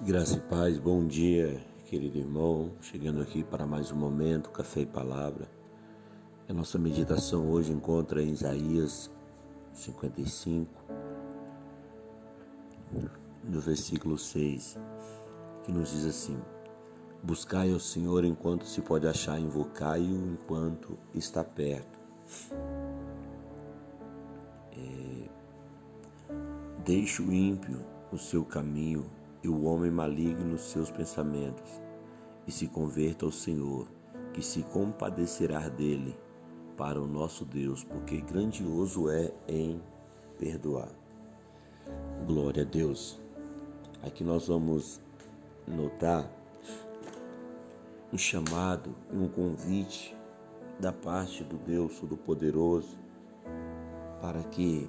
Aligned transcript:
Graça 0.00 0.36
e 0.36 0.40
paz, 0.40 0.78
bom 0.78 1.04
dia, 1.04 1.60
querido 1.86 2.18
irmão. 2.18 2.70
Chegando 2.80 3.20
aqui 3.20 3.42
para 3.42 3.66
mais 3.66 3.90
um 3.90 3.96
momento, 3.96 4.48
café 4.48 4.82
e 4.82 4.86
palavra. 4.86 5.50
A 6.48 6.52
nossa 6.52 6.78
meditação 6.78 7.50
hoje 7.50 7.72
encontra 7.72 8.22
em 8.22 8.30
Isaías 8.30 9.10
55, 9.72 10.70
no 13.42 13.60
versículo 13.60 14.16
6, 14.16 14.78
que 15.64 15.72
nos 15.72 15.90
diz 15.90 16.06
assim: 16.06 16.38
Buscai 17.20 17.72
ao 17.72 17.80
Senhor 17.80 18.24
enquanto 18.24 18.66
se 18.66 18.80
pode 18.80 19.08
achar, 19.08 19.40
invocai-o 19.40 20.32
enquanto 20.32 20.96
está 21.12 21.42
perto. 21.42 21.98
É, 24.76 25.28
deixe 26.84 27.20
o 27.20 27.32
ímpio 27.32 27.84
o 28.12 28.16
seu 28.16 28.44
caminho 28.44 29.17
e 29.42 29.48
o 29.48 29.64
homem 29.64 29.90
maligno 29.90 30.58
seus 30.58 30.90
pensamentos, 30.90 31.82
e 32.46 32.52
se 32.52 32.66
converta 32.66 33.24
ao 33.24 33.32
Senhor, 33.32 33.88
que 34.32 34.42
se 34.42 34.62
compadecerá 34.64 35.68
dele 35.68 36.16
para 36.76 37.00
o 37.00 37.06
nosso 37.06 37.44
Deus, 37.44 37.84
porque 37.84 38.20
grandioso 38.20 39.10
é 39.10 39.32
em 39.46 39.80
perdoar. 40.38 40.90
Glória 42.26 42.62
a 42.62 42.66
Deus. 42.66 43.20
Aqui 44.02 44.22
nós 44.22 44.46
vamos 44.46 45.00
notar 45.66 46.30
um 48.12 48.16
chamado, 48.16 48.94
um 49.12 49.28
convite 49.28 50.16
da 50.78 50.92
parte 50.92 51.42
do 51.44 51.56
Deus 51.58 51.98
Todo-Poderoso 51.98 52.96
para 54.20 54.42
que 54.44 54.88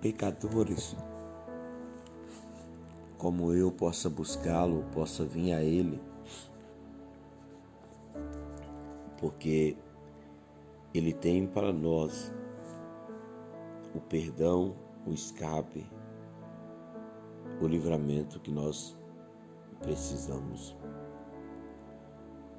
pecadores 0.00 0.96
como 3.20 3.52
eu 3.52 3.70
possa 3.70 4.08
buscá-lo, 4.08 4.82
possa 4.94 5.26
vir 5.26 5.52
a 5.52 5.62
Ele, 5.62 6.00
porque 9.18 9.76
Ele 10.94 11.12
tem 11.12 11.46
para 11.46 11.70
nós 11.70 12.32
o 13.94 14.00
perdão, 14.00 14.74
o 15.06 15.12
escape, 15.12 15.86
o 17.60 17.66
livramento 17.66 18.40
que 18.40 18.50
nós 18.50 18.96
precisamos. 19.80 20.74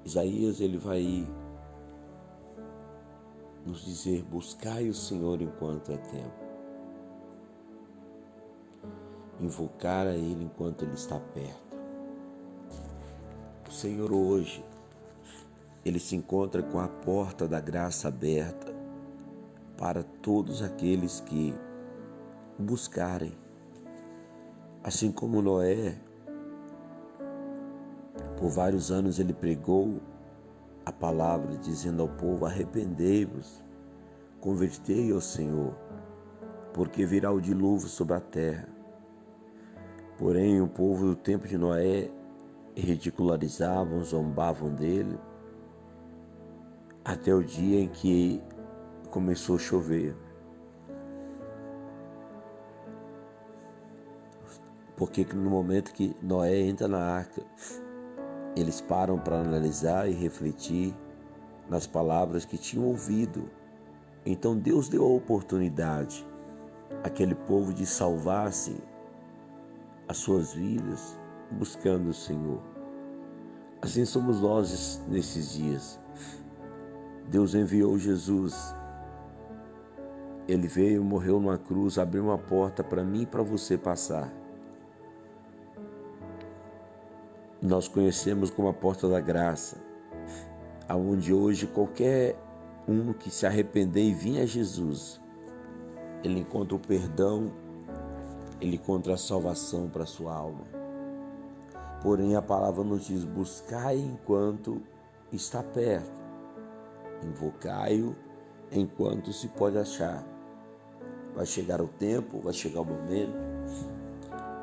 Isaías 0.06 0.62
ele 0.62 0.78
vai 0.78 1.28
nos 3.66 3.84
dizer: 3.84 4.24
buscai 4.26 4.88
o 4.90 4.94
Senhor 4.94 5.42
enquanto 5.42 5.92
é 5.92 5.98
tempo 5.98 6.41
invocar 9.42 10.08
a 10.08 10.14
Ele 10.14 10.44
enquanto 10.46 10.84
Ele 10.84 10.94
está 10.94 11.20
perto. 11.20 11.72
O 13.68 13.72
Senhor 13.72 14.12
hoje, 14.14 14.64
Ele 15.84 16.00
se 16.00 16.16
encontra 16.16 16.62
com 16.62 16.80
a 16.80 16.88
porta 16.88 17.48
da 17.48 17.60
graça 17.60 18.08
aberta 18.08 18.74
para 19.78 20.04
todos 20.04 20.62
aqueles 20.62 21.20
que 21.22 21.54
buscarem. 22.58 23.34
Assim 24.84 25.12
como 25.12 25.42
Noé, 25.42 25.96
por 28.38 28.50
vários 28.50 28.92
anos 28.92 29.20
ele 29.20 29.34
pregou 29.34 30.02
a 30.86 30.92
palavra 30.92 31.56
dizendo 31.58 32.02
ao 32.02 32.10
povo: 32.10 32.46
arrependei-vos, 32.46 33.64
convertei 34.40 35.12
ao 35.12 35.22
Senhor, 35.22 35.74
porque 36.74 37.06
virá 37.06 37.32
o 37.32 37.40
dilúvio 37.40 37.88
sobre 37.88 38.16
a 38.16 38.20
terra 38.20 38.81
Porém, 40.22 40.62
o 40.62 40.68
povo 40.68 41.08
do 41.08 41.16
tempo 41.16 41.48
de 41.48 41.58
Noé 41.58 42.08
ridicularizavam, 42.76 44.04
zombavam 44.04 44.70
dele, 44.70 45.18
até 47.04 47.34
o 47.34 47.44
dia 47.44 47.80
em 47.80 47.88
que 47.88 48.40
começou 49.10 49.56
a 49.56 49.60
chover. 49.60 50.16
Porque 54.96 55.26
no 55.34 55.50
momento 55.50 55.92
que 55.92 56.16
Noé 56.22 56.60
entra 56.60 56.88
na 56.88 57.00
arca, 57.00 57.42
eles 58.56 58.80
param 58.80 59.18
para 59.18 59.40
analisar 59.40 60.08
e 60.08 60.14
refletir 60.14 60.96
nas 61.68 61.88
palavras 61.88 62.46
que 62.46 62.60
tinham 62.60 62.86
ouvido. 62.86 63.50
Então 64.24 64.56
Deus 64.56 64.88
deu 64.88 65.04
a 65.04 65.16
oportunidade 65.16 66.24
àquele 67.04 67.34
povo 67.34 67.74
de 67.74 67.88
salvar-se 67.88 68.91
as 70.12 70.18
suas 70.18 70.54
vidas 70.54 71.18
buscando 71.52 72.10
o 72.10 72.14
Senhor. 72.14 72.62
Assim 73.82 74.04
somos 74.04 74.42
nós 74.42 75.02
nesses 75.08 75.54
dias. 75.54 75.98
Deus 77.30 77.56
enviou 77.56 77.98
Jesus. 77.98 78.76
Ele 80.50 80.68
veio, 80.68 81.02
morreu 81.02 81.40
numa 81.40 81.58
cruz, 81.58 81.98
abriu 81.98 82.26
uma 82.26 82.38
porta 82.38 82.84
para 82.84 83.06
mim 83.06 83.22
e 83.22 83.26
para 83.26 83.42
você 83.42 83.78
passar. 83.78 84.30
Nós 87.62 87.88
conhecemos 87.88 88.50
como 88.50 88.68
a 88.68 88.74
porta 88.74 89.08
da 89.08 89.22
graça, 89.22 89.78
aonde 90.90 91.34
hoje 91.34 91.68
qualquer 91.68 92.36
um 92.86 93.14
que 93.14 93.30
se 93.32 93.46
arrepender 93.46 94.10
e 94.10 94.14
vir 94.14 94.42
a 94.42 94.46
Jesus, 94.46 95.22
ele 96.22 96.42
encontra 96.42 96.76
o 96.76 96.80
perdão 96.80 97.61
ele 98.62 98.76
encontra 98.76 99.16
a 99.16 99.18
salvação 99.18 99.90
para 99.90 100.06
sua 100.06 100.34
alma. 100.34 100.64
Porém, 102.02 102.36
a 102.36 102.42
palavra 102.42 102.84
nos 102.84 103.08
diz: 103.08 103.24
buscai 103.24 103.98
enquanto 103.98 104.82
está 105.34 105.64
perto, 105.64 106.22
invocai-o 107.24 108.16
enquanto 108.72 109.34
se 109.34 109.48
pode 109.50 109.78
achar. 109.78 110.24
Vai 111.36 111.46
chegar 111.46 111.82
o 111.82 111.88
tempo, 111.88 112.40
vai 112.40 112.54
chegar 112.54 112.82
o 112.82 112.86
momento 112.86 113.34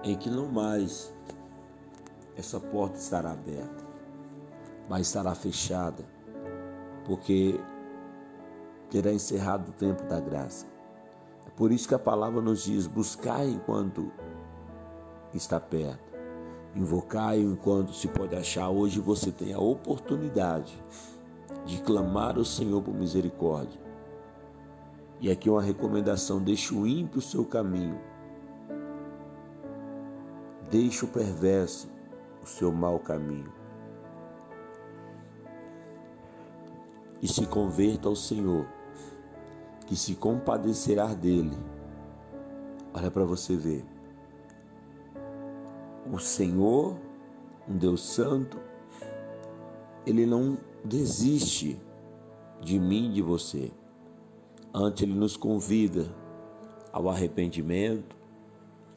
em 0.05 0.17
que 0.17 0.31
não 0.31 0.47
mais 0.47 1.13
essa 2.37 2.61
porta 2.61 2.99
estará 2.99 3.33
aberta, 3.33 3.85
mas 4.89 5.09
estará 5.09 5.35
fechada, 5.35 6.05
porque 7.05 7.59
terá 8.91 9.13
encerrado 9.13 9.71
o 9.71 9.73
tempo 9.73 10.05
da 10.05 10.21
graça. 10.21 10.67
Por 11.59 11.73
isso 11.73 11.89
que 11.89 11.95
a 11.95 11.99
palavra 11.99 12.41
nos 12.41 12.63
diz: 12.63 12.87
buscai 12.87 13.49
enquanto 13.49 14.13
está 15.35 15.59
perto, 15.59 16.17
invocai 16.73 17.41
enquanto 17.41 17.93
se 17.93 18.07
pode 18.07 18.37
achar. 18.37 18.69
Hoje 18.71 19.01
você 19.01 19.33
tem 19.33 19.53
a 19.53 19.59
oportunidade 19.59 20.81
de 21.67 21.83
clamar 21.83 22.39
ao 22.39 22.45
Senhor 22.45 22.81
por 22.81 22.95
misericórdia. 22.95 23.81
E 25.21 25.33
aqui 25.33 25.51
uma 25.51 25.61
recomendação: 25.61 26.41
deixe 26.41 26.73
o 26.73 26.87
ímpio 26.87 27.19
o 27.19 27.23
seu 27.23 27.45
caminho, 27.45 28.01
deixe 30.71 31.05
o 31.05 31.09
perverso 31.09 31.91
o 32.41 32.47
seu 32.47 32.71
mau 32.71 33.01
caminho. 33.01 33.53
E 37.21 37.27
se 37.27 37.45
converta 37.47 38.09
ao 38.09 38.15
Senhor 38.15 38.78
que 39.89 39.97
se 39.97 40.15
compadecerá 40.15 41.15
dele. 41.15 41.57
Olha 42.93 43.11
para 43.11 43.25
você 43.25 43.57
ver. 43.57 43.83
O 46.13 46.19
Senhor, 46.19 46.95
um 47.67 47.75
Deus 47.75 48.03
Santo, 48.03 48.59
ele 50.05 50.27
não 50.27 50.59
desiste 50.85 51.81
de 52.61 52.79
mim, 52.79 53.11
de 53.11 53.23
você. 53.23 53.73
Antes, 54.75 55.05
ele 55.05 55.15
nos 55.15 55.39
convida 55.39 56.15
ao 56.93 57.09
arrependimento, 57.09 58.15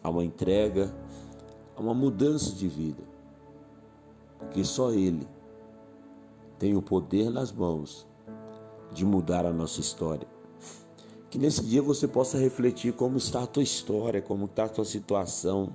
a 0.03 0.09
uma 0.09 0.25
entrega, 0.25 0.93
a 1.73 1.79
uma 1.79 1.93
mudança 1.93 2.53
de 2.53 2.67
vida. 2.67 3.03
Porque 4.37 4.65
só 4.65 4.91
Ele 4.91 5.25
tem 6.59 6.75
o 6.75 6.81
poder 6.81 7.29
nas 7.29 7.49
mãos 7.49 8.05
de 8.91 9.05
mudar 9.05 9.45
a 9.45 9.53
nossa 9.53 9.79
história. 9.79 10.40
Que 11.31 11.39
nesse 11.39 11.63
dia 11.63 11.81
você 11.81 12.09
possa 12.09 12.37
refletir 12.37 12.91
como 12.91 13.17
está 13.17 13.43
a 13.43 13.47
tua 13.47 13.63
história, 13.63 14.21
como 14.21 14.45
está 14.45 14.65
a 14.65 14.69
tua 14.69 14.83
situação, 14.83 15.73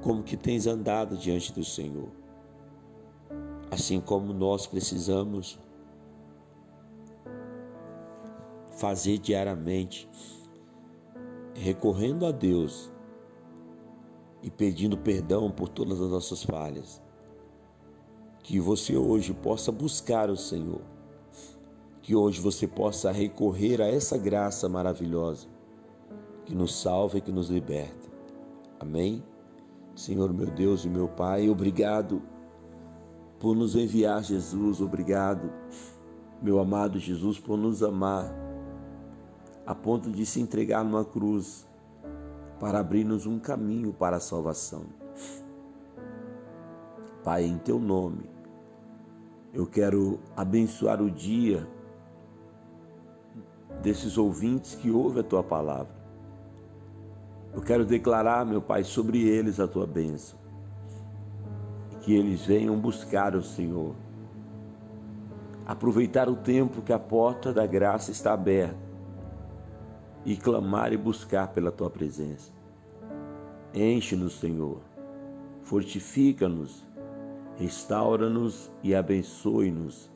como 0.00 0.22
que 0.22 0.38
tens 0.38 0.66
andado 0.66 1.18
diante 1.18 1.52
do 1.52 1.62
Senhor. 1.62 2.08
Assim 3.70 4.00
como 4.00 4.32
nós 4.32 4.66
precisamos 4.66 5.58
fazer 8.78 9.18
diariamente, 9.18 10.08
recorrendo 11.54 12.24
a 12.24 12.32
Deus 12.32 12.90
e 14.42 14.50
pedindo 14.50 14.96
perdão 14.96 15.50
por 15.50 15.68
todas 15.68 16.00
as 16.00 16.10
nossas 16.10 16.42
falhas. 16.42 17.02
Que 18.42 18.58
você 18.58 18.96
hoje 18.96 19.34
possa 19.34 19.70
buscar 19.70 20.30
o 20.30 20.36
Senhor 20.38 20.80
que 22.02 22.14
hoje 22.14 22.40
você 22.40 22.66
possa 22.66 23.10
recorrer 23.10 23.80
a 23.80 23.86
essa 23.86 24.16
graça 24.16 24.68
maravilhosa 24.68 25.46
que 26.44 26.54
nos 26.54 26.80
salva 26.80 27.18
e 27.18 27.20
que 27.20 27.30
nos 27.30 27.48
liberta. 27.48 28.08
Amém? 28.78 29.22
Senhor 29.94 30.32
meu 30.32 30.46
Deus 30.46 30.84
e 30.84 30.88
meu 30.88 31.08
Pai, 31.08 31.48
obrigado 31.48 32.22
por 33.38 33.54
nos 33.54 33.74
enviar 33.74 34.22
Jesus, 34.22 34.80
obrigado, 34.80 35.50
meu 36.42 36.58
amado 36.58 36.98
Jesus, 36.98 37.38
por 37.38 37.56
nos 37.56 37.82
amar 37.82 38.32
a 39.66 39.74
ponto 39.74 40.10
de 40.10 40.24
se 40.26 40.40
entregar 40.40 40.84
numa 40.84 41.04
cruz 41.04 41.66
para 42.58 42.80
abrir-nos 42.80 43.26
um 43.26 43.38
caminho 43.38 43.92
para 43.92 44.16
a 44.16 44.20
salvação. 44.20 44.84
Pai, 47.22 47.44
em 47.44 47.58
teu 47.58 47.78
nome, 47.78 48.28
eu 49.52 49.66
quero 49.66 50.18
abençoar 50.36 51.02
o 51.02 51.10
dia 51.10 51.66
desses 53.82 54.18
ouvintes 54.18 54.74
que 54.74 54.90
ouvem 54.90 55.20
a 55.20 55.24
tua 55.24 55.42
palavra. 55.42 56.00
Eu 57.52 57.60
quero 57.60 57.84
declarar, 57.84 58.46
meu 58.46 58.62
Pai, 58.62 58.84
sobre 58.84 59.26
eles 59.26 59.58
a 59.58 59.66
tua 59.66 59.86
bênção. 59.86 60.38
Que 62.00 62.14
eles 62.14 62.46
venham 62.46 62.78
buscar 62.78 63.34
o 63.34 63.42
Senhor. 63.42 63.94
Aproveitar 65.66 66.28
o 66.28 66.36
tempo 66.36 66.82
que 66.82 66.92
a 66.92 66.98
porta 66.98 67.52
da 67.52 67.66
graça 67.66 68.10
está 68.10 68.32
aberta 68.32 68.90
e 70.24 70.36
clamar 70.36 70.92
e 70.92 70.96
buscar 70.96 71.48
pela 71.48 71.70
tua 71.70 71.90
presença. 71.90 72.52
Enche-nos, 73.72 74.38
Senhor. 74.38 74.80
Fortifica-nos, 75.62 76.84
restaura-nos 77.56 78.70
e 78.82 78.94
abençoe-nos. 78.94 80.10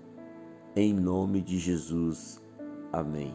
Em 0.75 0.93
nome 0.93 1.41
de 1.41 1.59
Jesus. 1.59 2.44
Amém. 2.95 3.35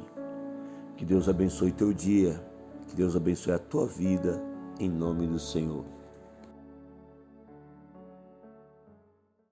Que 0.95 1.03
Deus 1.03 1.27
abençoe 1.27 1.71
teu 1.71 1.93
dia 1.93 2.41
que 2.89 2.95
Deus 2.95 3.15
abençoe 3.15 3.53
a 3.53 3.59
tua 3.59 3.85
vida, 3.85 4.41
em 4.79 4.89
nome 4.89 5.27
do 5.27 5.37
Senhor. 5.37 5.85